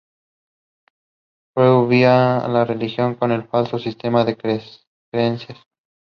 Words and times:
Freud 1.53 1.87
veía 1.87 2.47
la 2.47 2.65
religión 2.65 3.13
como 3.13 3.35
un 3.35 3.47
falso 3.47 3.77
sistema 3.77 4.25
de 4.25 4.35
creencias. 4.35 5.59